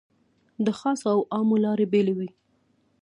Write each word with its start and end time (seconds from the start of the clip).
د 0.65 0.67
خاصو 0.79 1.07
او 1.13 1.19
عامو 1.33 1.55
لارې 1.63 1.85
بېلې 1.91 2.13
وې. 2.17 2.29